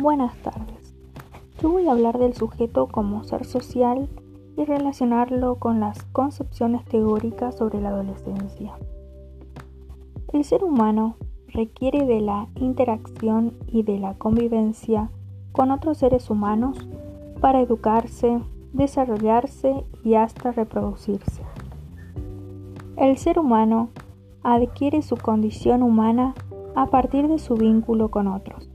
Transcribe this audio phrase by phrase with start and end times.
[0.00, 0.94] Buenas tardes.
[1.60, 4.08] Yo voy a hablar del sujeto como ser social
[4.56, 8.78] y relacionarlo con las concepciones teóricas sobre la adolescencia.
[10.32, 11.16] El ser humano
[11.48, 15.10] requiere de la interacción y de la convivencia
[15.50, 16.78] con otros seres humanos
[17.40, 18.38] para educarse,
[18.72, 21.42] desarrollarse y hasta reproducirse.
[22.96, 23.88] El ser humano
[24.44, 26.36] adquiere su condición humana
[26.76, 28.67] a partir de su vínculo con otros.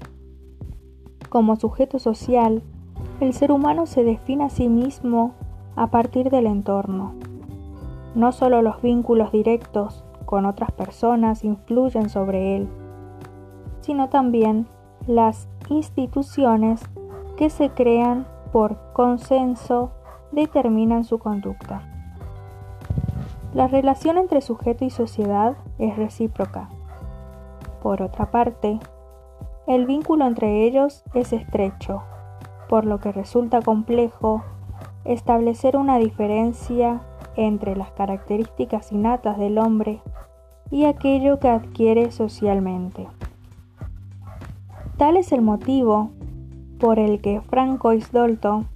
[1.34, 2.62] Como sujeto social,
[3.20, 5.32] el ser humano se define a sí mismo
[5.76, 7.16] a partir del entorno.
[8.14, 12.68] No solo los vínculos directos con otras personas influyen sobre él,
[13.82, 14.68] sino también
[15.08, 16.84] las instituciones
[17.36, 19.90] que se crean por consenso
[20.32, 21.82] determinan su conducta.
[23.56, 26.70] La relación entre sujeto y sociedad es recíproca.
[27.82, 28.80] Por otra parte,
[29.68, 32.04] el vínculo entre ellos es estrecho,
[32.68, 34.44] por lo que resulta complejo
[35.06, 37.02] establecer una diferencia
[37.36, 40.02] entre las características innatas del hombre
[40.70, 43.08] y aquello que adquiere socialmente.
[44.98, 46.12] Tal es el motivo
[46.80, 48.68] por el que Francois Dalton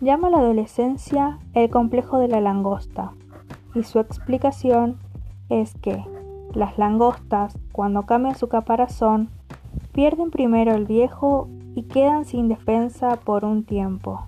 [0.00, 3.12] llama a la adolescencia el complejo de la langosta,
[3.74, 4.98] y su explicación
[5.48, 6.04] es que
[6.54, 9.30] las langostas, cuando cambian su caparazón,
[9.92, 14.26] Pierden primero el viejo y quedan sin defensa por un tiempo,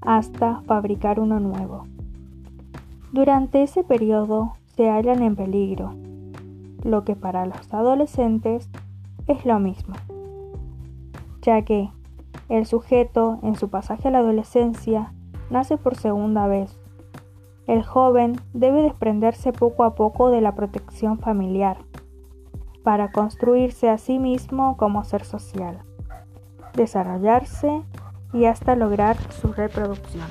[0.00, 1.86] hasta fabricar uno nuevo.
[3.12, 5.94] Durante ese periodo se hallan en peligro,
[6.84, 8.68] lo que para los adolescentes
[9.26, 9.94] es lo mismo,
[11.42, 11.90] ya que
[12.48, 15.12] el sujeto en su pasaje a la adolescencia
[15.50, 16.78] nace por segunda vez.
[17.66, 21.78] El joven debe desprenderse poco a poco de la protección familiar
[22.86, 25.80] para construirse a sí mismo como ser social,
[26.74, 27.82] desarrollarse
[28.32, 30.28] y hasta lograr su reproducción.